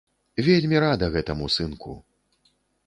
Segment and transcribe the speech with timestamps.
[0.47, 1.91] Вельмі рада гэтаму, сынку.